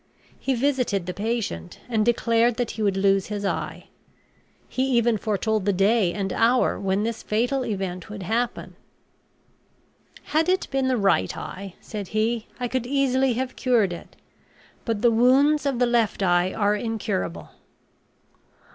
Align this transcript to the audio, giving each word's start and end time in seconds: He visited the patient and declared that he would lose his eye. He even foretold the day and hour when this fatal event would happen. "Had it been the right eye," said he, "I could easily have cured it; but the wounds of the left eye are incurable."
He 0.39 0.55
visited 0.55 1.05
the 1.05 1.13
patient 1.13 1.79
and 1.87 2.03
declared 2.03 2.55
that 2.55 2.71
he 2.71 2.81
would 2.81 2.97
lose 2.97 3.27
his 3.27 3.45
eye. 3.45 3.85
He 4.67 4.83
even 4.97 5.15
foretold 5.19 5.65
the 5.65 5.73
day 5.73 6.11
and 6.11 6.33
hour 6.33 6.79
when 6.79 7.03
this 7.03 7.21
fatal 7.21 7.63
event 7.63 8.09
would 8.09 8.23
happen. 8.23 8.75
"Had 10.23 10.49
it 10.49 10.67
been 10.71 10.87
the 10.87 10.97
right 10.97 11.37
eye," 11.37 11.75
said 11.81 12.07
he, 12.07 12.47
"I 12.59 12.67
could 12.67 12.87
easily 12.87 13.33
have 13.33 13.55
cured 13.55 13.93
it; 13.93 14.15
but 14.85 15.03
the 15.03 15.11
wounds 15.11 15.67
of 15.67 15.77
the 15.77 15.85
left 15.85 16.23
eye 16.23 16.51
are 16.51 16.73
incurable." 16.75 17.51